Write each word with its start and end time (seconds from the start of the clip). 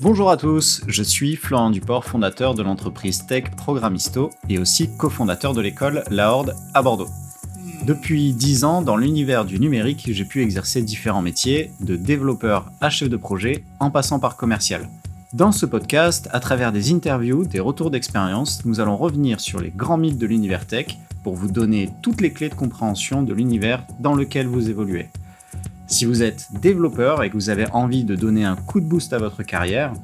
Bonjour 0.00 0.30
à 0.30 0.36
tous, 0.36 0.82
je 0.86 1.02
suis 1.02 1.34
Florent 1.34 1.70
Duport, 1.70 2.04
fondateur 2.04 2.54
de 2.54 2.62
l'entreprise 2.62 3.26
Tech 3.26 3.50
Programmisto 3.56 4.30
et 4.48 4.60
aussi 4.60 4.96
cofondateur 4.96 5.54
de 5.54 5.60
l'école 5.60 6.04
La 6.08 6.32
Horde 6.32 6.54
à 6.72 6.82
Bordeaux. 6.82 7.08
Depuis 7.84 8.32
10 8.32 8.62
ans, 8.62 8.80
dans 8.80 8.96
l'univers 8.96 9.44
du 9.44 9.58
numérique, 9.58 10.08
j'ai 10.08 10.24
pu 10.24 10.40
exercer 10.40 10.82
différents 10.82 11.20
métiers, 11.20 11.72
de 11.80 11.96
développeur 11.96 12.70
à 12.80 12.90
chef 12.90 13.08
de 13.08 13.16
projet, 13.16 13.64
en 13.80 13.90
passant 13.90 14.20
par 14.20 14.36
commercial. 14.36 14.88
Dans 15.32 15.50
ce 15.50 15.66
podcast, 15.66 16.28
à 16.30 16.38
travers 16.38 16.70
des 16.70 16.92
interviews, 16.92 17.44
des 17.44 17.58
retours 17.58 17.90
d'expérience, 17.90 18.64
nous 18.64 18.78
allons 18.78 18.96
revenir 18.96 19.40
sur 19.40 19.58
les 19.58 19.70
grands 19.70 19.98
mythes 19.98 20.18
de 20.18 20.26
l'univers 20.26 20.64
tech 20.68 20.96
pour 21.24 21.34
vous 21.34 21.50
donner 21.50 21.90
toutes 22.02 22.20
les 22.20 22.32
clés 22.32 22.50
de 22.50 22.54
compréhension 22.54 23.24
de 23.24 23.34
l'univers 23.34 23.84
dans 23.98 24.14
lequel 24.14 24.46
vous 24.46 24.70
évoluez. 24.70 25.08
Si 25.90 26.04
vous 26.04 26.22
êtes 26.22 26.48
développeur 26.60 27.22
et 27.22 27.30
que 27.30 27.34
vous 27.34 27.48
avez 27.48 27.66
envie 27.72 28.04
de 28.04 28.14
donner 28.14 28.44
un 28.44 28.56
coup 28.56 28.78
de 28.78 28.84
boost 28.84 29.14
à 29.14 29.18
votre 29.18 29.42
carrière 29.42 29.94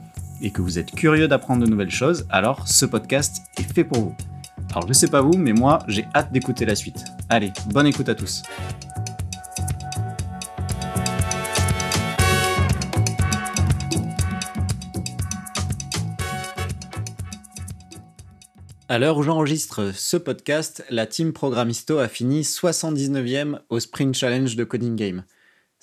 et 0.41 0.51
que 0.51 0.62
vous 0.62 0.79
êtes 0.79 0.91
curieux 0.91 1.29
d'apprendre 1.29 1.62
de 1.62 1.70
nouvelles 1.70 1.91
choses, 1.91 2.27
alors 2.30 2.66
ce 2.66 2.87
podcast 2.87 3.42
est 3.59 3.70
fait 3.70 3.84
pour 3.84 3.98
vous. 3.98 4.16
Alors 4.70 4.89
je 4.89 4.95
sais 4.95 5.09
pas 5.09 5.20
vous, 5.20 5.37
mais 5.37 5.52
moi 5.52 5.80
j'ai 5.87 6.06
hâte 6.15 6.33
d'écouter 6.33 6.65
la 6.65 6.75
suite. 6.75 7.05
Allez, 7.28 7.52
bonne 7.66 7.87
écoute 7.87 8.09
à 8.09 8.15
tous. 8.15 8.42
À 18.89 18.98
l'heure 18.98 19.19
où 19.19 19.23
j'enregistre 19.23 19.92
ce 19.95 20.16
podcast, 20.16 20.83
la 20.89 21.06
team 21.06 21.34
Programmisto 21.34 21.98
a 21.98 22.09
fini 22.09 22.41
79e 22.41 23.59
au 23.69 23.80
Sprint 23.80 24.14
Challenge 24.14 24.56
de 24.56 24.64
Coding 24.64 24.97
Game. 24.97 25.25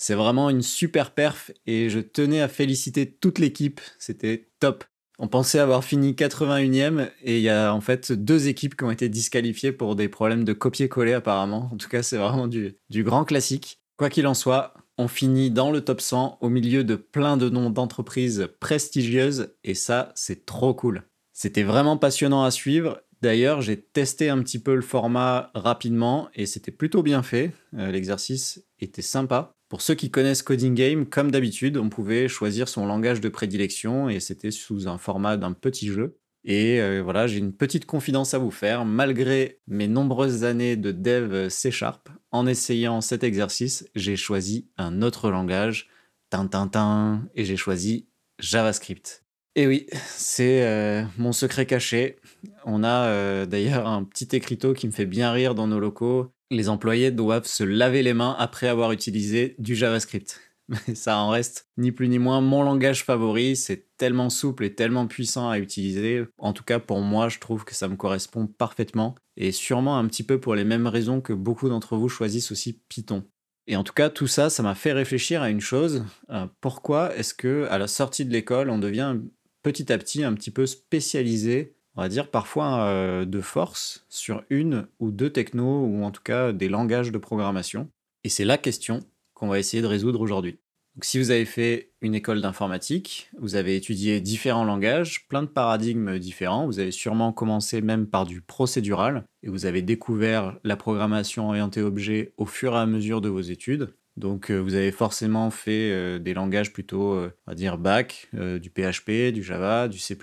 C'est 0.02 0.16
vraiment 0.16 0.50
une 0.50 0.64
super 0.64 1.12
perf 1.12 1.52
et 1.68 1.92
je 1.92 2.00
tenais 2.00 2.42
à 2.42 2.48
féliciter 2.48 3.06
toute 3.06 3.38
l'équipe, 3.38 3.80
c'était 4.00 4.50
top. 4.60 4.84
On 5.20 5.28
pensait 5.28 5.60
avoir 5.60 5.84
fini 5.84 6.14
81e 6.14 7.12
et 7.22 7.38
il 7.38 7.44
y 7.44 7.50
a 7.50 7.72
en 7.72 7.82
fait 7.82 8.12
deux 8.12 8.48
équipes 8.48 8.76
qui 8.76 8.84
ont 8.84 8.90
été 8.90 9.10
disqualifiées 9.10 9.72
pour 9.72 9.96
des 9.96 10.10
problèmes 10.10 10.44
de 10.44 10.54
copier-coller 10.54 11.14
apparemment. 11.14 11.70
En 11.72 11.78
tout 11.78 11.88
cas, 11.88 12.02
c'est 12.02 12.18
vraiment 12.18 12.48
du, 12.48 12.74
grand 12.90 13.26
classique. 13.26 13.80
Quoi 13.96 14.10
qu'il 14.10 14.26
en 14.26 14.34
soit, 14.34 14.74
on 14.98 15.08
finit 15.08 15.52
dans 15.52 15.70
le 15.70 15.82
top 15.82 16.02
100 16.02 16.40
au 16.42 16.50
milieu 16.50 16.84
de 16.84 16.96
plein 16.96 17.38
de 17.38 17.50
noms 17.50 17.70
d'entreprises 17.70 18.48
prestigieuses 18.60 19.54
et 19.64 19.76
ça, 19.76 20.12
c'est 20.16 20.48
trop 20.48 20.74
cool. 20.74 21.04
C'était 21.32 21.62
vraiment 21.62 21.98
passionnant 21.98 22.44
à 22.44 22.50
suivre. 22.50 23.04
D'ailleurs, 23.22 23.62
j'ai 23.62 23.80
testé 23.80 24.30
un 24.30 24.42
petit 24.42 24.58
peu 24.58 24.74
le 24.74 24.82
format 24.82 25.52
rapidement 25.54 26.28
et 26.34 26.48
c'était 26.48 26.72
plutôt 26.72 27.04
bien 27.04 27.22
fait. 27.22 27.52
Euh, 27.76 27.92
l'exercice 27.92 28.66
était 28.80 29.04
sympa. 29.04 29.54
Pour 29.72 29.82
ceux 29.82 29.96
qui 29.96 30.12
connaissent 30.12 30.44
Coding 30.44 30.76
Game, 30.76 31.06
comme 31.06 31.32
d'habitude, 31.32 31.78
on 31.78 31.88
pouvait 31.88 32.28
choisir 32.28 32.68
son 32.68 32.86
langage 32.86 33.22
de 33.22 33.30
prédilection 33.30 34.10
et 34.10 34.20
c'était 34.20 34.52
sous 34.52 34.90
un 34.90 34.98
format 34.98 35.38
d'un 35.38 35.54
petit 35.54 35.88
jeu. 35.88 36.18
Et 36.44 36.82
euh, 36.82 37.02
voilà, 37.02 37.26
j'ai 37.26 37.38
une 37.38 37.54
petite 37.54 37.86
confidence 37.86 38.34
à 38.34 38.38
vous 38.38 38.52
faire. 38.52 38.84
Malgré 38.84 39.62
mes 39.68 39.88
nombreuses 39.88 40.44
années 40.44 40.76
de 40.76 40.92
dev 40.92 41.48
C 41.48 41.72
Sharp, 41.72 42.10
en 42.32 42.48
essayant 42.48 43.00
cet 43.00 43.24
exercice, 43.24 43.88
j'ai 43.96 44.18
choisi 44.18 44.68
un 44.76 45.02
autre 45.02 45.32
langage, 45.32 45.88
Tintintin, 46.30 47.30
et 47.34 47.46
j'ai 47.46 47.56
choisi 47.56 48.10
JavaScript. 48.40 49.24
Et 49.56 49.68
oui, 49.68 49.88
c'est 50.06 50.66
euh, 50.66 51.06
mon 51.18 51.32
secret 51.32 51.66
caché. 51.66 52.18
On 52.66 52.84
a 52.84 53.06
euh, 53.06 53.46
d'ailleurs 53.46 53.88
un 53.88 54.04
petit 54.04 54.36
écriteau 54.36 54.74
qui 54.74 54.86
me 54.88 54.92
fait 54.92 55.06
bien 55.06 55.32
rire 55.32 55.56
dans 55.56 55.68
nos 55.68 55.80
locaux 55.80 56.34
les 56.52 56.70
employés 56.70 57.12
doivent 57.12 57.48
se 57.48 57.64
laver 57.64 58.04
les 58.04 58.14
mains 58.14 58.36
après 58.38 58.68
avoir 58.68 58.92
utilisé 58.92 59.56
du 59.58 59.76
JavaScript. 59.76 60.40
Mais 60.88 60.96
ça 60.96 61.18
en 61.18 61.30
reste 61.30 61.68
ni 61.78 61.92
plus 61.92 62.08
ni 62.08 62.20
moins 62.20 62.40
mon 62.42 62.64
langage 62.64 63.04
favori. 63.04 63.56
C'est 63.56 63.88
tellement 63.98 64.30
souple 64.30 64.66
et 64.66 64.76
tellement 64.76 65.08
puissant 65.08 65.50
à 65.50 65.60
utiliser. 65.60 66.24
En 66.38 66.54
tout 66.54 66.64
cas, 66.64 66.80
pour 66.80 67.02
moi, 67.02 67.30
je 67.30 67.40
trouve 67.40 67.66
que 67.66 67.74
ça 67.74 67.88
me 67.88 67.96
correspond 67.96 68.48
parfaitement. 68.48 69.16
Et 69.38 69.52
sûrement 69.52 69.98
un 69.98 70.06
petit 70.08 70.24
peu 70.24 70.40
pour 70.40 70.56
les 70.56 70.64
mêmes 70.64 70.88
raisons 70.88 71.20
que 71.20 71.34
beaucoup 71.34 71.70
d'entre 71.70 71.98
vous 71.98 72.10
choisissent 72.10 72.52
aussi 72.52 72.82
Python. 72.90 73.24
Et 73.68 73.76
en 73.76 73.84
tout 73.84 73.94
cas, 73.94 74.10
tout 74.10 74.28
ça, 74.28 74.50
ça 74.50 74.64
m'a 74.64 74.76
fait 74.76 74.94
réfléchir 74.94 75.42
à 75.42 75.50
une 75.50 75.62
chose. 75.62 76.04
Euh, 76.30 76.48
pourquoi 76.62 77.16
est-ce 77.16 77.34
que 77.34 77.68
à 77.70 77.78
la 77.78 77.88
sortie 77.88 78.26
de 78.26 78.32
l'école, 78.32 78.70
on 78.70 78.80
devient 78.80 79.18
petit 79.64 79.92
à 79.92 79.98
petit 79.98 80.24
un 80.24 80.34
petit 80.34 80.52
peu 80.52 80.66
spécialisé 80.66 81.76
on 81.96 82.02
va 82.02 82.10
dire, 82.10 82.30
parfois 82.30 82.84
euh, 82.86 83.26
de 83.26 83.42
force 83.42 84.06
sur 84.10 84.44
une 84.50 84.88
ou 85.00 85.12
deux 85.12 85.30
technos, 85.30 85.86
ou 85.86 86.04
en 86.04 86.12
tout 86.12 86.24
cas 86.24 86.52
des 86.52 86.70
langages 86.70 87.12
de 87.12 87.18
programmation. 87.18 87.90
Et 88.24 88.30
c'est 88.30 88.46
la 88.46 88.58
question 88.58 89.02
qu'on 89.34 89.48
va 89.48 89.60
essayer 89.60 89.82
de 89.82 89.88
résoudre 89.88 90.22
aujourd'hui. 90.22 90.60
Donc, 90.96 91.06
si 91.06 91.20
vous 91.20 91.32
avez 91.32 91.46
fait 91.46 91.92
une 92.02 92.16
école 92.16 92.42
d'informatique, 92.42 93.30
vous 93.40 93.56
avez 93.56 93.78
étudié 93.78 94.20
différents 94.20 94.66
langages, 94.66 95.28
plein 95.30 95.42
de 95.42 95.48
paradigmes 95.48 96.20
différents, 96.20 96.66
vous 96.66 96.80
avez 96.80 96.92
sûrement 96.92 97.32
commencé 97.32 97.82
même 97.82 98.08
par 98.08 98.26
du 98.26 98.42
procédural, 98.42 99.24
et 99.42 99.50
vous 99.50 99.66
avez 99.66 99.82
découvert 99.82 100.58
la 100.66 100.76
programmation 100.76 101.48
orientée 101.48 101.82
objet 101.82 102.34
au 102.38 102.46
fur 102.46 102.74
et 102.74 102.80
à 102.80 102.86
mesure 102.86 103.22
de 103.22 103.30
vos 103.30 103.42
études. 103.42 103.94
Donc 104.18 104.52
euh, 104.52 104.58
vous 104.58 104.76
avez 104.76 104.92
forcément 104.92 105.50
fait 105.50 105.92
euh, 105.92 106.20
des 106.20 106.34
langages 106.34 106.74
plutôt, 106.74 107.16
on 107.16 107.32
va 107.48 107.56
dire, 107.56 107.78
back, 107.78 108.30
du 108.34 108.70
PHP, 108.70 109.32
du 109.34 109.44
Java, 109.44 109.88
du 109.88 109.98
C++, 109.98 110.18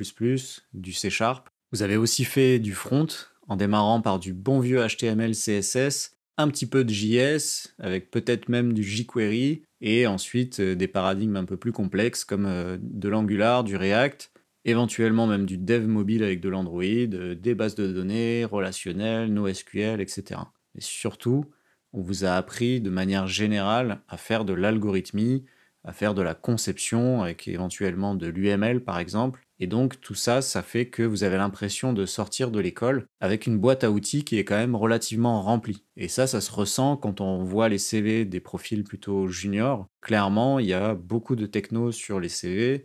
du 0.74 0.92
C 0.92 1.08
Sharp. 1.10 1.48
Vous 1.72 1.82
avez 1.82 1.96
aussi 1.96 2.24
fait 2.24 2.58
du 2.58 2.72
front 2.72 3.06
en 3.48 3.56
démarrant 3.56 4.00
par 4.00 4.18
du 4.18 4.32
bon 4.32 4.60
vieux 4.60 4.86
HTML, 4.86 5.32
CSS, 5.32 6.16
un 6.38 6.48
petit 6.48 6.66
peu 6.66 6.84
de 6.84 6.92
JS, 6.92 7.74
avec 7.78 8.10
peut-être 8.10 8.48
même 8.48 8.72
du 8.72 8.82
jQuery, 8.82 9.62
et 9.80 10.06
ensuite 10.06 10.60
euh, 10.60 10.74
des 10.74 10.88
paradigmes 10.88 11.36
un 11.36 11.44
peu 11.44 11.56
plus 11.56 11.72
complexes 11.72 12.24
comme 12.24 12.46
euh, 12.46 12.78
de 12.80 13.08
l'Angular, 13.08 13.64
du 13.64 13.76
React, 13.76 14.32
éventuellement 14.64 15.26
même 15.26 15.46
du 15.46 15.58
dev 15.58 15.86
mobile 15.86 16.22
avec 16.22 16.40
de 16.40 16.48
l'Android, 16.48 16.82
euh, 16.84 17.34
des 17.34 17.54
bases 17.54 17.74
de 17.74 17.90
données, 17.90 18.44
relationnelles, 18.44 19.32
NoSQL, 19.32 20.00
etc. 20.00 20.40
Et 20.74 20.80
surtout, 20.80 21.44
on 21.92 22.00
vous 22.00 22.24
a 22.24 22.32
appris 22.32 22.80
de 22.80 22.90
manière 22.90 23.26
générale 23.26 24.00
à 24.08 24.16
faire 24.16 24.44
de 24.44 24.52
l'algorithmie, 24.52 25.44
à 25.84 25.92
faire 25.92 26.14
de 26.14 26.22
la 26.22 26.34
conception 26.34 27.22
avec 27.22 27.48
éventuellement 27.48 28.14
de 28.14 28.26
l'UML 28.26 28.84
par 28.84 28.98
exemple, 28.98 29.47
et 29.60 29.66
donc 29.66 30.00
tout 30.00 30.14
ça, 30.14 30.40
ça 30.42 30.62
fait 30.62 30.88
que 30.88 31.02
vous 31.02 31.24
avez 31.24 31.36
l'impression 31.36 31.92
de 31.92 32.06
sortir 32.06 32.50
de 32.50 32.60
l'école 32.60 33.06
avec 33.20 33.46
une 33.46 33.58
boîte 33.58 33.84
à 33.84 33.90
outils 33.90 34.24
qui 34.24 34.38
est 34.38 34.44
quand 34.44 34.56
même 34.56 34.76
relativement 34.76 35.42
remplie. 35.42 35.84
Et 35.96 36.08
ça, 36.08 36.26
ça 36.26 36.40
se 36.40 36.52
ressent 36.52 36.96
quand 36.96 37.20
on 37.20 37.42
voit 37.42 37.68
les 37.68 37.78
CV 37.78 38.24
des 38.24 38.40
profils 38.40 38.84
plutôt 38.84 39.26
juniors. 39.28 39.88
Clairement, 40.00 40.58
il 40.58 40.66
y 40.66 40.74
a 40.74 40.94
beaucoup 40.94 41.36
de 41.36 41.46
techno 41.46 41.90
sur 41.92 42.20
les 42.20 42.28
CV 42.28 42.84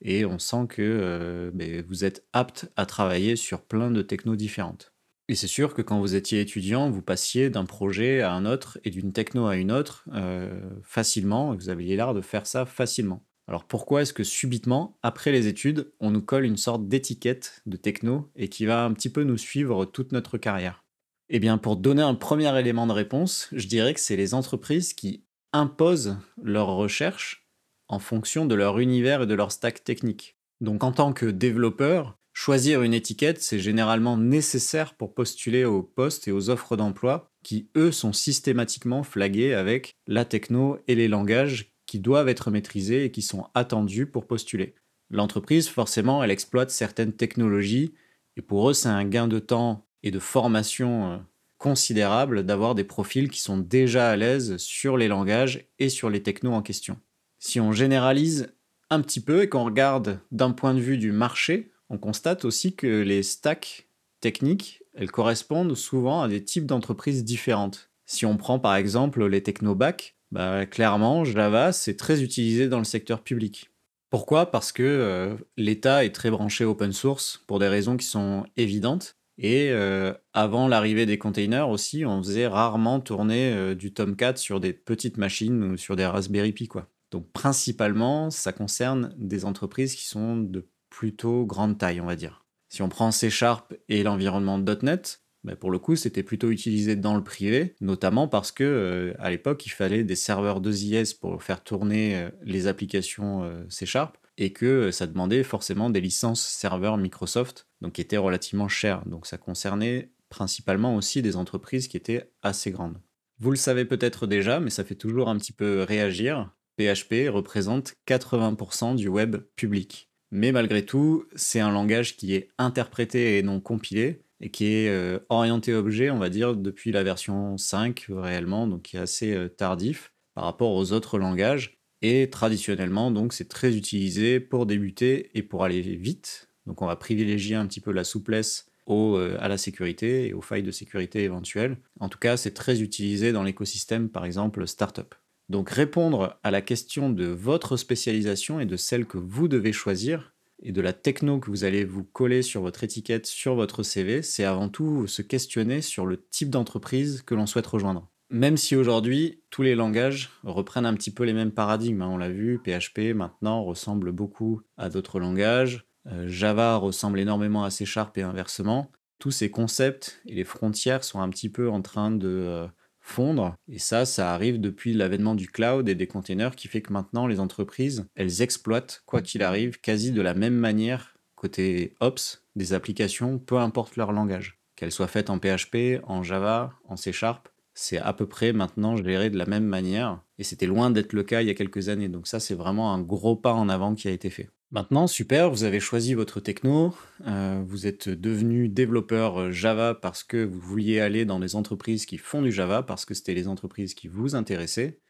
et 0.00 0.24
on 0.24 0.38
sent 0.38 0.66
que 0.68 0.82
euh, 0.82 1.50
ben, 1.54 1.84
vous 1.86 2.04
êtes 2.04 2.26
apte 2.32 2.70
à 2.76 2.86
travailler 2.86 3.36
sur 3.36 3.62
plein 3.62 3.90
de 3.90 4.02
technos 4.02 4.36
différentes. 4.36 4.92
Et 5.28 5.34
c'est 5.34 5.46
sûr 5.46 5.74
que 5.74 5.82
quand 5.82 6.00
vous 6.00 6.14
étiez 6.14 6.40
étudiant, 6.40 6.90
vous 6.90 7.02
passiez 7.02 7.50
d'un 7.50 7.66
projet 7.66 8.22
à 8.22 8.32
un 8.32 8.46
autre 8.46 8.78
et 8.84 8.90
d'une 8.90 9.12
techno 9.12 9.46
à 9.46 9.56
une 9.56 9.70
autre 9.70 10.04
euh, 10.14 10.58
facilement, 10.82 11.54
vous 11.54 11.68
aviez 11.68 11.96
l'air 11.96 12.14
de 12.14 12.22
faire 12.22 12.46
ça 12.46 12.64
facilement. 12.64 13.27
Alors 13.48 13.64
pourquoi 13.64 14.02
est-ce 14.02 14.12
que 14.12 14.24
subitement, 14.24 14.98
après 15.02 15.32
les 15.32 15.46
études, 15.46 15.90
on 16.00 16.10
nous 16.10 16.20
colle 16.20 16.44
une 16.44 16.58
sorte 16.58 16.86
d'étiquette 16.86 17.62
de 17.64 17.78
techno 17.78 18.30
et 18.36 18.48
qui 18.48 18.66
va 18.66 18.84
un 18.84 18.92
petit 18.92 19.08
peu 19.08 19.22
nous 19.24 19.38
suivre 19.38 19.86
toute 19.86 20.12
notre 20.12 20.36
carrière? 20.36 20.84
Eh 21.30 21.40
bien 21.40 21.56
pour 21.56 21.76
donner 21.76 22.02
un 22.02 22.14
premier 22.14 22.56
élément 22.58 22.86
de 22.86 22.92
réponse, 22.92 23.48
je 23.52 23.66
dirais 23.66 23.94
que 23.94 24.00
c'est 24.00 24.16
les 24.16 24.34
entreprises 24.34 24.92
qui 24.92 25.24
imposent 25.54 26.18
leurs 26.42 26.74
recherches 26.74 27.48
en 27.88 27.98
fonction 27.98 28.44
de 28.44 28.54
leur 28.54 28.80
univers 28.80 29.22
et 29.22 29.26
de 29.26 29.34
leur 29.34 29.50
stack 29.50 29.82
technique. 29.82 30.36
Donc 30.60 30.84
en 30.84 30.92
tant 30.92 31.14
que 31.14 31.24
développeur, 31.24 32.18
choisir 32.34 32.82
une 32.82 32.92
étiquette, 32.92 33.42
c'est 33.42 33.60
généralement 33.60 34.18
nécessaire 34.18 34.94
pour 34.94 35.14
postuler 35.14 35.64
aux 35.64 35.82
postes 35.82 36.28
et 36.28 36.32
aux 36.32 36.50
offres 36.50 36.76
d'emploi 36.76 37.32
qui, 37.42 37.70
eux, 37.76 37.92
sont 37.92 38.12
systématiquement 38.12 39.02
flagués 39.04 39.54
avec 39.54 39.94
la 40.06 40.26
techno 40.26 40.78
et 40.86 40.94
les 40.94 41.08
langages 41.08 41.72
qui 41.88 41.98
doivent 41.98 42.28
être 42.28 42.50
maîtrisés 42.50 43.06
et 43.06 43.10
qui 43.10 43.22
sont 43.22 43.46
attendus 43.54 44.06
pour 44.06 44.26
postuler. 44.26 44.74
L'entreprise, 45.10 45.68
forcément, 45.68 46.22
elle 46.22 46.30
exploite 46.30 46.70
certaines 46.70 47.14
technologies 47.14 47.94
et 48.36 48.42
pour 48.42 48.70
eux, 48.70 48.74
c'est 48.74 48.90
un 48.90 49.06
gain 49.06 49.26
de 49.26 49.38
temps 49.38 49.86
et 50.02 50.10
de 50.10 50.18
formation 50.18 51.12
euh, 51.12 51.16
considérable 51.56 52.44
d'avoir 52.44 52.74
des 52.74 52.84
profils 52.84 53.30
qui 53.30 53.40
sont 53.40 53.56
déjà 53.56 54.10
à 54.10 54.16
l'aise 54.16 54.58
sur 54.58 54.98
les 54.98 55.08
langages 55.08 55.66
et 55.78 55.88
sur 55.88 56.10
les 56.10 56.22
technos 56.22 56.52
en 56.52 56.62
question. 56.62 57.00
Si 57.38 57.58
on 57.58 57.72
généralise 57.72 58.54
un 58.90 59.00
petit 59.00 59.20
peu 59.20 59.42
et 59.42 59.48
qu'on 59.48 59.64
regarde 59.64 60.20
d'un 60.30 60.52
point 60.52 60.74
de 60.74 60.80
vue 60.80 60.98
du 60.98 61.10
marché, 61.10 61.72
on 61.88 61.96
constate 61.96 62.44
aussi 62.44 62.76
que 62.76 63.02
les 63.02 63.22
stacks 63.22 63.88
techniques, 64.20 64.82
elles 64.94 65.10
correspondent 65.10 65.74
souvent 65.74 66.20
à 66.20 66.28
des 66.28 66.44
types 66.44 66.66
d'entreprises 66.66 67.24
différentes. 67.24 67.90
Si 68.04 68.26
on 68.26 68.36
prend 68.36 68.58
par 68.58 68.76
exemple 68.76 69.26
les 69.26 69.42
technobacs, 69.42 70.17
bah, 70.30 70.66
clairement, 70.66 71.24
Java, 71.24 71.72
c'est 71.72 71.96
très 71.96 72.22
utilisé 72.22 72.68
dans 72.68 72.78
le 72.78 72.84
secteur 72.84 73.22
public. 73.22 73.70
Pourquoi? 74.10 74.50
Parce 74.50 74.72
que 74.72 74.82
euh, 74.82 75.36
l'État 75.56 76.04
est 76.04 76.14
très 76.14 76.30
branché 76.30 76.64
open 76.64 76.92
source 76.92 77.42
pour 77.46 77.58
des 77.58 77.68
raisons 77.68 77.96
qui 77.96 78.06
sont 78.06 78.44
évidentes. 78.56 79.16
Et 79.36 79.70
euh, 79.70 80.12
avant 80.32 80.66
l'arrivée 80.66 81.06
des 81.06 81.18
containers 81.18 81.68
aussi, 81.68 82.04
on 82.04 82.22
faisait 82.22 82.48
rarement 82.48 83.00
tourner 83.00 83.52
euh, 83.52 83.74
du 83.74 83.92
Tomcat 83.92 84.36
sur 84.36 84.60
des 84.60 84.72
petites 84.72 85.16
machines 85.16 85.62
ou 85.62 85.76
sur 85.76 85.94
des 85.94 86.06
Raspberry 86.06 86.52
Pi. 86.52 86.68
Donc 87.10 87.30
principalement, 87.32 88.30
ça 88.30 88.52
concerne 88.52 89.14
des 89.16 89.44
entreprises 89.44 89.94
qui 89.94 90.06
sont 90.06 90.36
de 90.36 90.68
plutôt 90.90 91.46
grande 91.46 91.78
taille, 91.78 92.00
on 92.00 92.06
va 92.06 92.16
dire. 92.16 92.44
Si 92.68 92.82
on 92.82 92.88
prend 92.88 93.10
C 93.12 93.30
Sharp 93.30 93.74
et 93.88 94.02
l'environnement 94.02 94.58
.NET, 94.58 95.22
bah, 95.44 95.56
pour 95.56 95.70
le 95.70 95.78
coup, 95.78 95.96
c'était 95.96 96.22
plutôt 96.22 96.50
utilisé 96.50 96.96
dans 96.96 97.16
le 97.16 97.22
privé, 97.22 97.74
notamment 97.80 98.28
parce 98.28 98.52
que 98.52 98.64
euh, 98.64 99.14
à 99.18 99.30
l'époque, 99.30 99.64
il 99.66 99.70
fallait 99.70 100.04
des 100.04 100.16
serveurs 100.16 100.60
2IS 100.60 101.18
pour 101.18 101.42
faire 101.42 101.62
tourner 101.62 102.16
euh, 102.16 102.30
les 102.42 102.66
applications 102.66 103.44
euh, 103.44 103.64
C 103.68 103.86
Sharp 103.86 104.16
et 104.36 104.52
que 104.52 104.90
ça 104.90 105.06
demandait 105.06 105.42
forcément 105.42 105.90
des 105.90 106.00
licences 106.00 106.46
serveurs 106.46 106.96
Microsoft, 106.96 107.66
donc 107.80 107.94
qui 107.94 108.00
étaient 108.00 108.16
relativement 108.16 108.68
chères. 108.68 109.04
Donc 109.06 109.26
ça 109.26 109.38
concernait 109.38 110.12
principalement 110.28 110.94
aussi 110.96 111.22
des 111.22 111.36
entreprises 111.36 111.88
qui 111.88 111.96
étaient 111.96 112.30
assez 112.42 112.70
grandes. 112.70 113.00
Vous 113.40 113.50
le 113.50 113.56
savez 113.56 113.84
peut-être 113.84 114.26
déjà, 114.26 114.60
mais 114.60 114.70
ça 114.70 114.84
fait 114.84 114.94
toujours 114.96 115.28
un 115.28 115.38
petit 115.38 115.52
peu 115.52 115.82
réagir. 115.82 116.52
PHP 116.76 117.28
représente 117.28 117.94
80% 118.06 118.96
du 118.96 119.08
web 119.08 119.36
public. 119.56 120.10
Mais 120.30 120.52
malgré 120.52 120.84
tout, 120.84 121.24
c'est 121.34 121.60
un 121.60 121.70
langage 121.70 122.16
qui 122.16 122.34
est 122.34 122.48
interprété 122.58 123.38
et 123.38 123.42
non 123.42 123.60
compilé, 123.60 124.22
et 124.40 124.50
qui 124.50 124.66
est 124.66 124.88
euh, 124.88 125.18
orienté 125.28 125.74
objet, 125.74 126.10
on 126.10 126.18
va 126.18 126.28
dire, 126.28 126.54
depuis 126.54 126.92
la 126.92 127.02
version 127.02 127.56
5 127.56 128.06
réellement, 128.10 128.66
donc 128.66 128.82
qui 128.82 128.96
est 128.96 129.00
assez 129.00 129.34
euh, 129.34 129.48
tardif 129.48 130.12
par 130.34 130.44
rapport 130.44 130.72
aux 130.72 130.92
autres 130.92 131.18
langages. 131.18 131.78
Et 132.00 132.30
traditionnellement, 132.30 133.10
donc, 133.10 133.32
c'est 133.32 133.48
très 133.48 133.76
utilisé 133.76 134.38
pour 134.38 134.66
débuter 134.66 135.30
et 135.34 135.42
pour 135.42 135.64
aller 135.64 135.80
vite. 135.80 136.48
Donc, 136.66 136.80
on 136.80 136.86
va 136.86 136.94
privilégier 136.94 137.56
un 137.56 137.66
petit 137.66 137.80
peu 137.80 137.90
la 137.90 138.04
souplesse 138.04 138.66
euh, 138.90 139.36
à 139.40 139.48
la 139.48 139.58
sécurité 139.58 140.28
et 140.28 140.32
aux 140.32 140.40
failles 140.40 140.62
de 140.62 140.70
sécurité 140.70 141.22
éventuelles. 141.22 141.76
En 142.00 142.08
tout 142.08 142.18
cas, 142.18 142.36
c'est 142.36 142.54
très 142.54 142.80
utilisé 142.80 143.32
dans 143.32 143.42
l'écosystème, 143.42 144.08
par 144.08 144.24
exemple, 144.24 144.66
startup. 144.66 145.14
Donc, 145.48 145.70
répondre 145.70 146.38
à 146.42 146.50
la 146.50 146.62
question 146.62 147.10
de 147.10 147.26
votre 147.26 147.76
spécialisation 147.76 148.60
et 148.60 148.66
de 148.66 148.76
celle 148.76 149.06
que 149.06 149.18
vous 149.18 149.48
devez 149.48 149.72
choisir, 149.72 150.34
et 150.62 150.72
de 150.72 150.80
la 150.80 150.92
techno 150.92 151.38
que 151.38 151.50
vous 151.50 151.64
allez 151.64 151.84
vous 151.84 152.04
coller 152.04 152.42
sur 152.42 152.62
votre 152.62 152.84
étiquette, 152.84 153.26
sur 153.26 153.54
votre 153.54 153.82
CV, 153.82 154.22
c'est 154.22 154.44
avant 154.44 154.68
tout 154.68 155.06
se 155.06 155.22
questionner 155.22 155.80
sur 155.80 156.06
le 156.06 156.24
type 156.30 156.50
d'entreprise 156.50 157.22
que 157.22 157.34
l'on 157.34 157.46
souhaite 157.46 157.66
rejoindre. 157.66 158.10
Même 158.30 158.56
si 158.58 158.76
aujourd'hui, 158.76 159.42
tous 159.50 159.62
les 159.62 159.74
langages 159.74 160.30
reprennent 160.42 160.84
un 160.84 160.94
petit 160.94 161.10
peu 161.10 161.24
les 161.24 161.32
mêmes 161.32 161.52
paradigmes, 161.52 162.02
hein, 162.02 162.10
on 162.10 162.18
l'a 162.18 162.28
vu, 162.28 162.58
PHP 162.58 163.14
maintenant 163.14 163.64
ressemble 163.64 164.12
beaucoup 164.12 164.60
à 164.76 164.90
d'autres 164.90 165.18
langages, 165.18 165.86
euh, 166.06 166.28
Java 166.28 166.76
ressemble 166.76 167.20
énormément 167.20 167.64
à 167.64 167.70
C 167.70 167.86
Sharp 167.86 168.18
et 168.18 168.22
inversement, 168.22 168.90
tous 169.18 169.30
ces 169.30 169.50
concepts 169.50 170.20
et 170.26 170.34
les 170.34 170.44
frontières 170.44 171.04
sont 171.04 171.20
un 171.20 171.28
petit 171.30 171.48
peu 171.48 171.70
en 171.70 171.82
train 171.82 172.10
de 172.10 172.28
euh, 172.28 172.66
fondre. 173.08 173.56
Et 173.68 173.78
ça, 173.78 174.04
ça 174.04 174.32
arrive 174.32 174.60
depuis 174.60 174.92
l'avènement 174.92 175.34
du 175.34 175.48
cloud 175.48 175.88
et 175.88 175.94
des 175.94 176.06
containers 176.06 176.56
qui 176.56 176.68
fait 176.68 176.82
que 176.82 176.92
maintenant 176.92 177.26
les 177.26 177.40
entreprises, 177.40 178.06
elles 178.14 178.42
exploitent, 178.42 179.02
quoi 179.06 179.22
qu'il 179.22 179.42
arrive, 179.42 179.80
quasi 179.80 180.12
de 180.12 180.22
la 180.22 180.34
même 180.34 180.54
manière 180.54 181.14
côté 181.34 181.94
Ops 182.00 182.44
des 182.56 182.72
applications, 182.72 183.38
peu 183.38 183.58
importe 183.58 183.96
leur 183.96 184.12
langage. 184.12 184.58
Qu'elles 184.76 184.92
soient 184.92 185.06
faites 185.06 185.30
en 185.30 185.38
PHP, 185.38 186.00
en 186.04 186.22
Java, 186.22 186.72
en 186.88 186.96
C 186.96 187.12
Sharp, 187.12 187.48
c'est 187.74 187.98
à 187.98 188.12
peu 188.12 188.26
près 188.26 188.52
maintenant 188.52 188.96
géré 188.96 189.30
de 189.30 189.38
la 189.38 189.46
même 189.46 189.64
manière. 189.64 190.20
Et 190.38 190.44
c'était 190.44 190.66
loin 190.66 190.90
d'être 190.90 191.12
le 191.12 191.22
cas 191.22 191.42
il 191.42 191.46
y 191.46 191.50
a 191.50 191.54
quelques 191.54 191.88
années. 191.88 192.08
Donc 192.08 192.26
ça, 192.26 192.40
c'est 192.40 192.54
vraiment 192.54 192.92
un 192.92 193.00
gros 193.00 193.36
pas 193.36 193.52
en 193.52 193.68
avant 193.68 193.94
qui 193.94 194.08
a 194.08 194.10
été 194.10 194.30
fait. 194.30 194.50
Maintenant, 194.70 195.06
super, 195.06 195.50
vous 195.50 195.64
avez 195.64 195.80
choisi 195.80 196.12
votre 196.12 196.40
techno, 196.40 196.94
euh, 197.26 197.62
vous 197.66 197.86
êtes 197.86 198.10
devenu 198.10 198.68
développeur 198.68 199.40
euh, 199.40 199.50
Java 199.50 199.94
parce 199.94 200.22
que 200.22 200.44
vous 200.44 200.60
vouliez 200.60 201.00
aller 201.00 201.24
dans 201.24 201.40
des 201.40 201.56
entreprises 201.56 202.04
qui 202.04 202.18
font 202.18 202.42
du 202.42 202.52
Java, 202.52 202.82
parce 202.82 203.06
que 203.06 203.14
c'était 203.14 203.32
les 203.32 203.48
entreprises 203.48 203.94
qui 203.94 204.08
vous 204.08 204.34
intéressaient, 204.34 205.00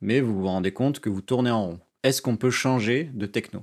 mais 0.00 0.20
vous 0.20 0.34
vous 0.34 0.46
rendez 0.46 0.72
compte 0.72 0.98
que 0.98 1.08
vous 1.08 1.22
tournez 1.22 1.52
en 1.52 1.64
rond. 1.64 1.80
Est-ce 2.02 2.22
qu'on 2.22 2.36
peut 2.36 2.50
changer 2.50 3.04
de 3.14 3.26
techno? 3.26 3.62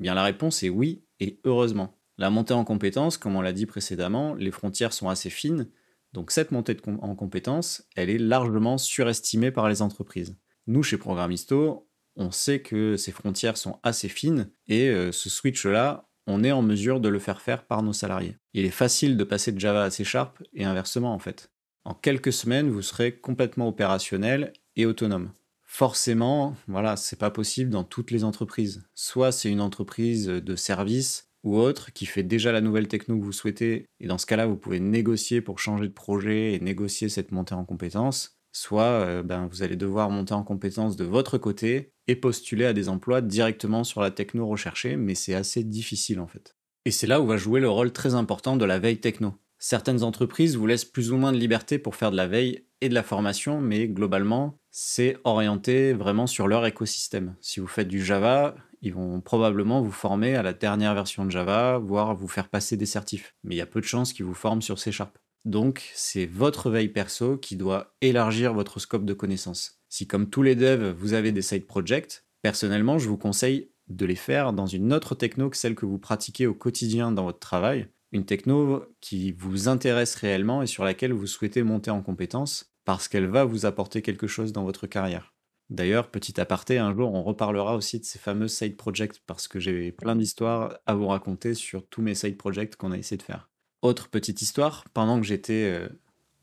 Eh 0.00 0.02
Bien 0.02 0.14
la 0.14 0.24
réponse 0.24 0.64
est 0.64 0.68
oui, 0.68 1.04
et 1.20 1.38
heureusement. 1.44 1.96
La 2.16 2.30
montée 2.30 2.54
en 2.54 2.64
compétences, 2.64 3.18
comme 3.18 3.36
on 3.36 3.40
l'a 3.40 3.52
dit 3.52 3.66
précédemment, 3.66 4.34
les 4.34 4.50
frontières 4.50 4.92
sont 4.92 5.08
assez 5.08 5.30
fines, 5.30 5.68
donc 6.12 6.32
cette 6.32 6.50
montée 6.50 6.76
en 6.86 7.14
compétences, 7.14 7.86
elle 7.94 8.10
est 8.10 8.18
largement 8.18 8.78
surestimée 8.78 9.52
par 9.52 9.68
les 9.68 9.80
entreprises. 9.80 10.36
Nous, 10.66 10.82
chez 10.82 10.98
Programisto, 10.98 11.87
on 12.18 12.30
sait 12.30 12.60
que 12.60 12.96
ces 12.96 13.12
frontières 13.12 13.56
sont 13.56 13.78
assez 13.82 14.08
fines 14.08 14.50
et 14.66 14.88
euh, 14.88 15.12
ce 15.12 15.30
switch-là, 15.30 16.08
on 16.26 16.44
est 16.44 16.52
en 16.52 16.60
mesure 16.60 17.00
de 17.00 17.08
le 17.08 17.18
faire 17.18 17.40
faire 17.40 17.64
par 17.64 17.82
nos 17.82 17.94
salariés. 17.94 18.36
Il 18.52 18.66
est 18.66 18.70
facile 18.70 19.16
de 19.16 19.24
passer 19.24 19.52
de 19.52 19.60
Java 19.60 19.84
à 19.84 19.90
C 19.90 20.04
Sharp 20.04 20.42
et 20.52 20.64
inversement 20.64 21.14
en 21.14 21.18
fait. 21.18 21.50
En 21.84 21.94
quelques 21.94 22.32
semaines, 22.32 22.68
vous 22.68 22.82
serez 22.82 23.12
complètement 23.12 23.68
opérationnel 23.68 24.52
et 24.76 24.84
autonome. 24.84 25.30
Forcément, 25.64 26.56
voilà, 26.66 26.96
c'est 26.96 27.18
pas 27.18 27.30
possible 27.30 27.70
dans 27.70 27.84
toutes 27.84 28.10
les 28.10 28.24
entreprises. 28.24 28.84
Soit 28.94 29.32
c'est 29.32 29.50
une 29.50 29.60
entreprise 29.60 30.26
de 30.26 30.56
service 30.56 31.28
ou 31.44 31.56
autre 31.56 31.92
qui 31.92 32.04
fait 32.04 32.22
déjà 32.22 32.52
la 32.52 32.60
nouvelle 32.60 32.88
techno 32.88 33.16
que 33.16 33.24
vous 33.24 33.32
souhaitez, 33.32 33.86
et 34.00 34.06
dans 34.06 34.18
ce 34.18 34.26
cas-là, 34.26 34.46
vous 34.46 34.56
pouvez 34.56 34.80
négocier 34.80 35.40
pour 35.40 35.60
changer 35.60 35.86
de 35.86 35.92
projet 35.92 36.54
et 36.54 36.60
négocier 36.60 37.08
cette 37.08 37.32
montée 37.32 37.54
en 37.54 37.64
compétences 37.64 38.37
soit 38.52 38.82
euh, 38.82 39.22
ben, 39.22 39.48
vous 39.50 39.62
allez 39.62 39.76
devoir 39.76 40.10
monter 40.10 40.34
en 40.34 40.42
compétence 40.42 40.96
de 40.96 41.04
votre 41.04 41.38
côté 41.38 41.92
et 42.06 42.16
postuler 42.16 42.64
à 42.64 42.72
des 42.72 42.88
emplois 42.88 43.20
directement 43.20 43.84
sur 43.84 44.00
la 44.00 44.10
techno 44.10 44.46
recherchée, 44.46 44.96
mais 44.96 45.14
c'est 45.14 45.34
assez 45.34 45.64
difficile 45.64 46.20
en 46.20 46.26
fait. 46.26 46.56
Et 46.84 46.90
c'est 46.90 47.06
là 47.06 47.20
où 47.20 47.26
va 47.26 47.36
jouer 47.36 47.60
le 47.60 47.68
rôle 47.68 47.92
très 47.92 48.14
important 48.14 48.56
de 48.56 48.64
la 48.64 48.78
veille 48.78 49.00
techno. 49.00 49.34
Certaines 49.58 50.04
entreprises 50.04 50.56
vous 50.56 50.66
laissent 50.66 50.84
plus 50.84 51.10
ou 51.12 51.16
moins 51.16 51.32
de 51.32 51.38
liberté 51.38 51.78
pour 51.78 51.96
faire 51.96 52.10
de 52.10 52.16
la 52.16 52.28
veille 52.28 52.64
et 52.80 52.88
de 52.88 52.94
la 52.94 53.02
formation, 53.02 53.60
mais 53.60 53.88
globalement, 53.88 54.58
c'est 54.70 55.16
orienté 55.24 55.92
vraiment 55.92 56.28
sur 56.28 56.46
leur 56.46 56.64
écosystème. 56.64 57.34
Si 57.40 57.58
vous 57.58 57.66
faites 57.66 57.88
du 57.88 58.02
Java, 58.04 58.54
ils 58.80 58.94
vont 58.94 59.20
probablement 59.20 59.82
vous 59.82 59.90
former 59.90 60.36
à 60.36 60.42
la 60.42 60.52
dernière 60.52 60.94
version 60.94 61.24
de 61.24 61.30
Java, 61.30 61.78
voire 61.78 62.14
vous 62.14 62.28
faire 62.28 62.48
passer 62.48 62.76
des 62.76 62.86
certifs. 62.86 63.34
Mais 63.42 63.56
il 63.56 63.58
y 63.58 63.62
a 63.62 63.66
peu 63.66 63.80
de 63.80 63.86
chances 63.86 64.12
qu'ils 64.12 64.26
vous 64.26 64.34
forment 64.34 64.62
sur 64.62 64.78
C 64.78 64.92
Sharp. 64.92 65.18
Donc, 65.48 65.90
c'est 65.94 66.26
votre 66.26 66.68
veille 66.68 66.90
perso 66.90 67.38
qui 67.38 67.56
doit 67.56 67.94
élargir 68.02 68.52
votre 68.52 68.80
scope 68.80 69.06
de 69.06 69.14
connaissances. 69.14 69.80
Si 69.88 70.06
comme 70.06 70.28
tous 70.28 70.42
les 70.42 70.54
devs, 70.54 70.90
vous 70.90 71.14
avez 71.14 71.32
des 71.32 71.40
side 71.40 71.66
projects, 71.66 72.26
personnellement, 72.42 72.98
je 72.98 73.08
vous 73.08 73.16
conseille 73.16 73.70
de 73.88 74.04
les 74.04 74.14
faire 74.14 74.52
dans 74.52 74.66
une 74.66 74.92
autre 74.92 75.14
techno 75.14 75.48
que 75.48 75.56
celle 75.56 75.74
que 75.74 75.86
vous 75.86 75.98
pratiquez 75.98 76.46
au 76.46 76.52
quotidien 76.52 77.12
dans 77.12 77.24
votre 77.24 77.38
travail, 77.38 77.88
une 78.12 78.26
techno 78.26 78.84
qui 79.00 79.32
vous 79.32 79.68
intéresse 79.68 80.16
réellement 80.16 80.60
et 80.60 80.66
sur 80.66 80.84
laquelle 80.84 81.14
vous 81.14 81.26
souhaitez 81.26 81.62
monter 81.62 81.90
en 81.90 82.02
compétence 82.02 82.74
parce 82.84 83.08
qu'elle 83.08 83.28
va 83.28 83.46
vous 83.46 83.64
apporter 83.64 84.02
quelque 84.02 84.26
chose 84.26 84.52
dans 84.52 84.64
votre 84.64 84.86
carrière. 84.86 85.34
D'ailleurs, 85.70 86.10
petit 86.10 86.38
aparté, 86.38 86.76
un 86.76 86.94
jour 86.94 87.14
on 87.14 87.22
reparlera 87.22 87.74
aussi 87.74 87.98
de 87.98 88.04
ces 88.04 88.18
fameux 88.18 88.48
side 88.48 88.76
projects 88.76 89.22
parce 89.26 89.48
que 89.48 89.58
j'ai 89.58 89.92
plein 89.92 90.14
d'histoires 90.14 90.78
à 90.84 90.94
vous 90.94 91.06
raconter 91.06 91.54
sur 91.54 91.88
tous 91.88 92.02
mes 92.02 92.14
side 92.14 92.36
projects 92.36 92.76
qu'on 92.76 92.92
a 92.92 92.98
essayé 92.98 93.16
de 93.16 93.22
faire. 93.22 93.48
Autre 93.80 94.08
petite 94.08 94.42
histoire, 94.42 94.84
pendant 94.92 95.20
que 95.20 95.26
j'étais 95.26 95.72
euh, 95.72 95.88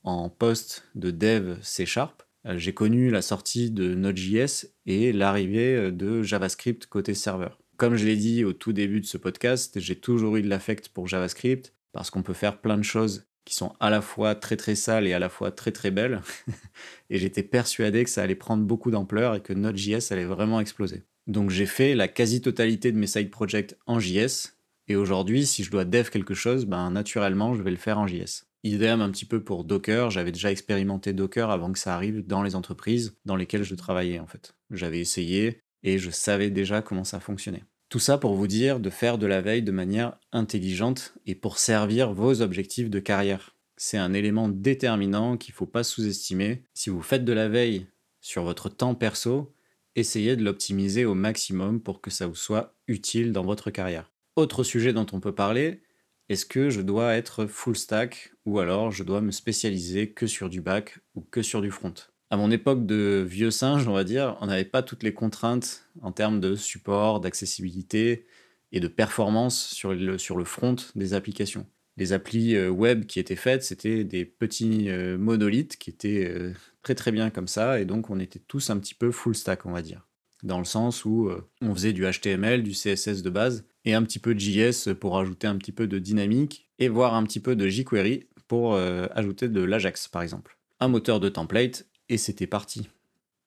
en 0.04 0.30
poste 0.30 0.86
de 0.96 1.12
dev 1.12 1.58
C 1.62 1.86
Sharp, 1.86 2.24
euh, 2.46 2.58
j'ai 2.58 2.74
connu 2.74 3.10
la 3.10 3.22
sortie 3.22 3.72
de 3.72 3.94
Node.js 3.94 4.68
et 4.86 5.12
l'arrivée 5.12 5.75
euh, 5.75 5.92
de 5.92 6.24
JavaScript 6.24 6.86
côté 6.86 7.13
serveur. 7.13 7.60
Comme 7.75 7.98
je 7.98 8.06
l'ai 8.06 8.15
dit 8.15 8.46
au 8.46 8.54
tout 8.54 8.72
début 8.72 9.01
de 9.01 9.06
ce 9.06 9.18
podcast, 9.18 9.77
j'ai 9.82 9.98
toujours 9.98 10.38
eu 10.38 10.44
de 10.44 10.48
l'affect 10.48 10.88
pour 10.88 11.08
JavaScript 11.08 11.74
parce 11.92 12.10
qu'on 12.10 12.24
peut 12.24 12.34
faire 12.34 12.62
plein 12.62 12.77
de 12.77 12.84
choses 12.84 13.25
qui 13.44 13.54
sont 13.54 13.74
à 13.82 13.89
la 13.89 14.01
fois 14.01 14.36
très 14.36 14.56
très 14.56 14.75
sales 14.75 15.06
et 15.06 15.13
à 15.13 15.20
la 15.20 15.27
fois 15.27 15.51
très 15.51 15.74
très 15.74 15.92
belles. 15.92 16.22
et 17.10 17.18
j'étais 17.18 17.44
persuadé 17.44 18.06
que 18.06 18.10
ça 18.10 18.24
allait 18.24 18.36
prendre 18.36 18.63
beaucoup 18.63 18.92
d'ampleur 18.92 19.36
et 19.36 19.42
que 19.42 19.51
Node.js 19.51 20.12
allait 20.12 20.24
vraiment 20.24 20.62
exploser. 20.62 21.04
Donc 21.27 21.50
j'ai 21.50 21.65
fait 21.65 21.96
la 21.96 22.08
quasi-totalité 22.08 22.94
de 22.94 22.98
mes 22.98 23.08
side 23.08 23.30
projects 23.30 23.75
en 23.88 24.00
JS, 24.00 24.55
et 24.88 24.96
aujourd'hui, 24.96 25.46
si 25.46 25.63
je 25.63 25.72
dois 25.72 25.86
dev 25.86 26.10
quelque 26.10 26.34
chose, 26.34 26.65
ben, 26.65 26.92
naturellement, 26.92 27.56
je 27.56 27.63
vais 27.63 27.72
le 27.72 27.77
faire 27.77 27.98
en 27.98 28.08
JS. 28.08 28.46
Idem 28.63 29.01
un 29.01 29.12
petit 29.12 29.25
peu 29.25 29.44
pour 29.44 29.63
Docker, 29.63 30.10
j'avais 30.10 30.32
déjà 30.32 30.51
expérimenté 30.51 31.13
Docker 31.13 31.51
avant 31.51 31.72
que 31.72 31.80
ça 31.80 31.96
arrive 31.96 32.25
dans 32.25 32.42
les 32.42 32.56
entreprises 32.56 33.15
dans 33.25 33.36
lesquelles 33.36 33.63
je 33.63 33.75
travaillais 33.75 34.20
en 34.20 34.25
fait. 34.25 34.56
J'avais 34.72 35.00
essayé 35.00 35.62
et 35.84 36.00
je 36.00 36.10
savais 36.10 36.50
déjà 36.50 36.82
comment 36.82 37.04
ça 37.04 37.20
fonctionnait. 37.20 37.63
Tout 37.89 38.00
ça 38.00 38.18
pour 38.18 38.34
vous 38.34 38.48
dire 38.48 38.80
de 38.80 38.89
faire 38.89 39.20
de 39.20 39.27
la 39.27 39.42
veille 39.42 39.62
de 39.62 39.72
manière 39.72 40.18
intelligente 40.32 41.13
et 41.27 41.36
pour 41.36 41.60
servir 41.60 42.12
vos 42.12 42.42
objectifs 42.42 42.89
de 42.89 43.00
carrière. 43.00 43.56
C'est 43.77 43.98
un 43.98 44.13
élément 44.13 44.50
déterminant 44.50 45.38
qu'il 45.38 45.51
ne 45.51 45.58
faut 45.58 45.68
pas 45.68 45.84
sous-estimer. 45.84 46.63
Si 46.74 46.89
vous 46.89 47.04
faites 47.04 47.25
de 47.25 47.34
la 47.34 47.50
veille 47.50 47.86
sur 48.20 48.44
votre 48.44 48.70
temps 48.70 48.96
perso, 48.96 49.54
essayez 49.96 50.36
de 50.36 50.44
l'optimiser 50.44 51.06
au 51.06 51.13
maximum 51.13 51.82
pour 51.82 52.01
que 52.01 52.10
ça 52.10 52.25
vous 52.25 52.36
soit 52.36 52.74
utile 52.88 53.32
dans 53.32 53.44
votre 53.44 53.70
carrière. 53.70 54.12
Autre 54.36 54.65
sujet 54.65 54.92
dont 54.92 55.06
on 55.13 55.22
peut 55.22 55.34
parler, 55.34 55.82
est-ce 56.27 56.46
que 56.46 56.70
je 56.70 56.82
dois 56.82 57.13
être 57.13 57.46
full 57.46 57.77
stack 57.77 58.34
ou 58.46 58.60
alors 58.60 58.92
je 58.92 59.04
dois 59.04 59.22
me 59.22 59.32
spécialiser 59.32 60.12
que 60.12 60.27
sur 60.27 60.50
du 60.50 60.60
back 60.60 61.00
ou 61.15 61.22
que 61.22 61.42
sur 61.42 61.62
du 61.62 61.72
front? 61.72 61.94
À 62.30 62.36
mon 62.36 62.51
époque 62.51 62.86
de 62.86 63.25
vieux 63.25 63.51
singe, 63.51 63.88
on 63.88 63.94
va 63.94 64.04
dire, 64.04 64.36
on 64.42 64.48
n'avait 64.48 64.65
pas 64.65 64.84
toutes 64.84 65.04
les 65.04 65.13
contraintes 65.13 65.88
en 66.01 66.12
termes 66.12 66.42
de 66.42 66.56
support, 66.56 67.22
d'accessibilité 67.22 68.25
et 68.74 68.82
de 68.82 68.89
performance 68.89 69.68
sur 69.68 69.94
le, 69.94 70.18
sur 70.18 70.36
le 70.36 70.44
front 70.44 70.75
des 70.96 71.13
applications. 71.13 71.65
Les 71.96 72.12
applis 72.12 72.58
euh, 72.58 72.70
web 72.70 73.06
qui 73.06 73.22
étaient 73.22 73.38
faites, 73.38 73.63
c'était 73.63 74.04
des 74.04 74.25
petits 74.25 74.89
euh, 74.89 75.18
monolithes 75.18 75.77
qui 75.77 75.92
étaient 75.92 76.27
euh, 76.27 76.51
très 76.82 76.96
très 76.96 77.13
bien 77.13 77.30
comme 77.30 77.48
ça, 77.48 77.80
et 77.80 77.86
donc 77.86 78.10
on 78.10 78.20
était 78.20 78.39
tous 78.39 78.70
un 78.70 78.80
petit 78.80 78.96
peu 78.96 79.12
full 79.12 79.34
stack, 79.34 79.65
on 79.65 79.72
va 79.72 79.82
dire. 79.82 80.06
dans 80.44 80.60
le 80.60 80.65
sens 80.65 81.06
où 81.06 81.32
on 81.62 81.74
faisait 81.74 81.94
du 81.94 82.04
HTML, 82.04 82.63
du 82.63 82.72
CSS 82.72 83.22
de 83.22 83.30
base, 83.30 83.65
et 83.86 83.94
un 83.94 84.04
petit 84.04 84.20
peu 84.20 84.34
de 84.34 84.39
JS 84.39 84.94
pour 85.00 85.18
ajouter 85.18 85.48
un 85.48 85.58
petit 85.58 85.72
peu 85.72 85.88
de 85.88 86.00
dynamique, 86.00 86.70
et 86.80 86.89
voir 86.89 87.13
un 87.13 87.24
petit 87.24 87.39
peu 87.39 87.56
de 87.56 87.68
jQuery 87.68 88.27
pour 88.48 88.74
euh, 88.74 89.08
ajouter 89.12 89.48
de 89.48 89.62
l'Ajax 89.62 90.08
par 90.08 90.22
exemple. 90.22 90.58
Un 90.80 90.88
moteur 90.88 91.20
de 91.20 91.30
template, 91.30 91.88
et 92.10 92.18
c'était 92.18 92.48
parti. 92.48 92.89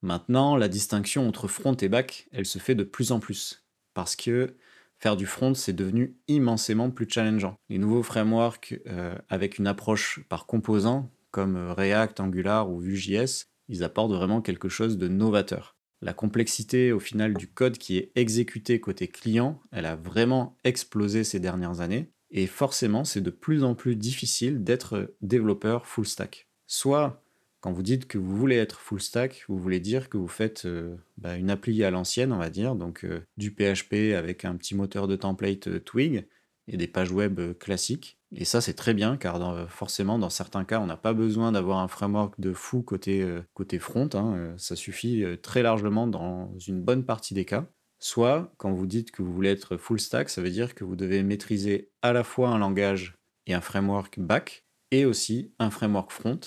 Maintenant, 0.03 0.57
la 0.57 0.69
distinction 0.69 1.27
entre 1.27 1.49
front 1.49 1.75
et 1.75 1.89
back, 1.89 2.29
elle 2.33 2.47
se 2.47 2.59
fait 2.59 2.75
de 2.75 2.85
plus 2.85 3.13
en 3.13 3.19
plus. 3.19 3.65
Parce 3.95 4.17
que 4.17 4.55
faire 4.99 5.17
du 5.17 5.27
front, 5.27 5.55
c'est 5.55 5.73
devenu 5.73 6.17
immensément 6.29 6.91
plus 6.91 7.09
challengeant. 7.09 7.57
Les 7.69 7.79
nouveaux 7.79 8.03
frameworks 8.03 8.81
euh, 8.87 9.17
avec 9.29 9.59
une 9.59 9.67
approche 9.67 10.21
par 10.29 10.47
composant, 10.47 11.11
comme 11.31 11.57
React, 11.57 12.21
Angular 12.21 12.71
ou 12.71 12.79
Vue.js, 12.79 13.47
ils 13.69 13.85
apportent 13.85 14.13
vraiment 14.13 14.41
quelque 14.41 14.69
chose 14.69 14.99
de 14.99 15.09
novateur. 15.09 15.77
La 16.01 16.13
complexité 16.13 16.93
au 16.93 17.01
final 17.01 17.35
du 17.35 17.49
code 17.49 17.79
qui 17.79 17.99
est 17.99 18.13
exécuté 18.15 18.81
côté 18.81 19.09
client, 19.09 19.61
elle 19.73 19.87
a 19.87 19.97
vraiment 19.97 20.57
explosé 20.65 21.25
ces 21.25 21.41
dernières 21.41 21.81
années. 21.81 22.11
Et 22.31 22.47
forcément, 22.47 23.05
c'est 23.05 23.21
de 23.21 23.31
plus 23.31 23.65
en 23.65 23.75
plus 23.75 23.97
difficile 23.97 24.63
d'être 24.63 25.15
développeur 25.23 25.87
full 25.87 26.07
stack. 26.07 26.49
Soit 26.67 27.23
quand 27.61 27.73
vous 27.73 27.83
dites 27.83 28.07
que 28.07 28.19
vous 28.19 28.37
voulez 28.37 28.57
être 28.57 28.79
full 28.79 29.01
stack, 29.01 29.45
vous 29.49 29.59
voulez 29.59 29.81
dire 29.81 30.09
que 30.09 30.17
vous 30.17 30.29
faites 30.29 30.65
euh, 30.65 30.97
bah, 31.17 31.37
une 31.37 31.51
appli 31.51 31.83
à 31.83 31.91
l'ancienne, 31.91 32.33
on 32.33 32.39
va 32.39 32.51
dire, 32.51 32.77
donc 32.77 33.05
euh, 33.05 33.21
du 33.37 33.51
PHP 33.51 34.15
avec 34.17 34.45
un 34.45 34.55
petit 34.55 34.77
moteur 34.77 35.09
de 35.09 35.17
template 35.17 35.67
euh, 35.67 35.81
Twig 35.81 36.27
et 36.69 36.77
des 36.77 36.87
pages 36.87 37.11
web 37.11 37.41
classiques. 37.59 38.19
Et 38.35 38.45
ça, 38.45 38.61
c'est 38.61 38.75
très 38.75 38.95
bien, 38.95 39.17
car 39.17 39.69
forcément, 39.71 40.19
dans 40.19 40.31
certains 40.31 40.65
cas, 40.65 40.81
on 40.81 40.87
n'a 40.87 40.97
pas 40.97 41.15
besoin 41.15 41.53
d'avoir 41.53 41.79
un 41.79 41.89
framework 41.89 42.39
de 42.39 42.53
fou 42.53 42.83
côté, 42.83 43.27
côté 43.55 43.79
front. 43.79 44.09
Hein, 44.13 44.55
ça 44.59 44.77
suffit 44.77 45.25
très 45.43 45.63
largement 45.63 46.07
dans 46.07 46.53
une 46.67 46.83
bonne 46.83 47.05
partie 47.05 47.33
des 47.33 47.47
cas. 47.47 47.67
Soit, 47.99 48.53
quand 48.59 48.73
vous 48.73 48.87
dites 48.87 49.11
que 49.11 49.23
vous 49.23 49.33
voulez 49.33 49.51
être 49.51 49.79
full 49.79 49.99
stack, 49.99 50.29
ça 50.29 50.43
veut 50.43 50.51
dire 50.51 50.75
que 50.75 50.85
vous 50.85 50.95
devez 50.95 51.23
maîtriser 51.23 51.91
à 52.03 52.13
la 52.13 52.23
fois 52.23 52.51
un 52.51 52.59
langage 52.59 53.17
et 53.47 53.55
un 53.55 53.63
framework 53.63 54.21
back, 54.21 54.67
et 54.91 55.05
aussi 55.05 55.53
un 55.59 55.71
framework 55.71 56.13
front, 56.13 56.41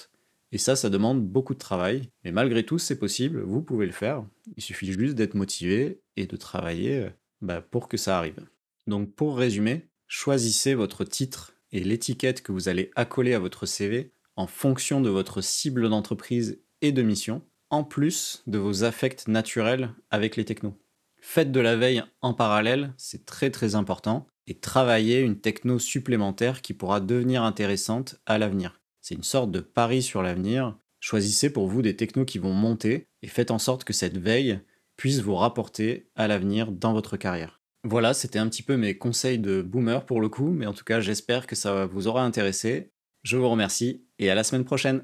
et 0.52 0.58
ça, 0.58 0.76
ça 0.76 0.90
demande 0.90 1.26
beaucoup 1.26 1.54
de 1.54 1.60
travail. 1.60 2.10
Mais 2.24 2.32
malgré 2.32 2.66
tout, 2.66 2.78
c'est 2.78 3.00
possible, 3.00 3.42
vous 3.42 3.62
pouvez 3.62 3.86
le 3.86 3.92
faire. 3.92 4.26
Il 4.58 4.64
suffit 4.64 4.92
juste 4.92 5.16
d'être 5.16 5.36
motivé 5.36 6.02
et 6.18 6.26
de 6.26 6.36
travailler 6.36 7.00
euh, 7.00 7.10
bah, 7.42 7.62
pour 7.62 7.88
que 7.88 7.98
ça 7.98 8.18
arrive. 8.18 8.46
Donc 8.88 9.14
pour 9.14 9.38
résumer, 9.38 9.90
choisissez 10.12 10.74
votre 10.74 11.06
titre 11.06 11.54
et 11.72 11.80
l'étiquette 11.80 12.44
que 12.44 12.52
vous 12.52 12.68
allez 12.68 12.92
accoler 12.98 13.34
à 13.34 13.40
votre 13.40 13.66
CV 13.66 14.12
en 14.36 14.46
fonction 14.46 15.00
de 15.00 15.10
votre 15.10 15.40
cible 15.40 15.90
d'entreprise 15.90 16.62
et 16.82 16.92
de 16.92 17.02
mission, 17.02 17.42
en 17.70 17.86
plus 17.86 18.44
de 18.46 18.58
vos 18.58 18.84
affects 18.84 19.30
naturels 19.30 19.96
avec 20.10 20.36
les 20.36 20.44
technos. 20.44 20.78
Faites 21.22 21.54
de 21.54 21.62
la 21.62 21.78
veille 21.78 22.04
en 22.22 22.34
parallèle, 22.34 22.94
c'est 22.98 23.26
très 23.26 23.52
très 23.52 23.76
important, 23.76 24.28
et 24.48 24.60
travaillez 24.60 25.22
une 25.22 25.40
techno 25.40 25.80
supplémentaire 25.80 26.62
qui 26.62 26.74
pourra 26.74 27.00
devenir 27.00 27.44
intéressante 27.44 28.20
à 28.26 28.38
l'avenir. 28.38 28.82
C'est 29.00 29.16
une 29.16 29.24
sorte 29.24 29.50
de 29.50 29.62
pari 29.62 30.02
sur 30.02 30.22
l'avenir. 30.22 30.78
Choisissez 31.00 31.54
pour 31.54 31.68
vous 31.68 31.82
des 31.82 31.96
technos 31.96 32.26
qui 32.26 32.38
vont 32.38 32.54
monter 32.54 33.08
et 33.22 33.28
faites 33.28 33.50
en 33.50 33.60
sorte 33.60 33.86
que 33.86 33.94
cette 33.94 34.18
veille 34.18 34.60
puisse 34.98 35.22
vous 35.22 35.36
rapporter 35.36 36.10
à 36.16 36.28
l'avenir 36.28 36.70
dans 36.70 36.92
votre 36.92 37.16
carrière. 37.16 37.61
Voilà, 37.84 38.14
c'était 38.14 38.38
un 38.40 38.48
petit 38.48 38.62
peu 38.62 38.78
mes 38.78 38.98
conseils 38.98 39.40
de 39.40 39.62
boomer 39.62 40.06
pour 40.06 40.22
le 40.22 40.30
coup, 40.30 40.52
mais 40.52 40.68
en 40.68 40.74
tout 40.74 40.84
cas 40.84 41.00
j'espère 41.00 41.48
que 41.48 41.56
ça 41.56 41.86
vous 41.88 42.08
aura 42.08 42.24
intéressé. 42.24 42.92
Je 43.24 43.38
vous 43.38 43.50
remercie 43.50 44.06
et 44.20 44.30
à 44.30 44.36
la 44.36 44.44
semaine 44.44 44.66
prochaine. 44.66 45.04